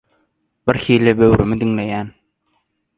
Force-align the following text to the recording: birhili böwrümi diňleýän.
birhili 0.69 1.13
böwrümi 1.19 1.61
diňleýän. 1.67 2.13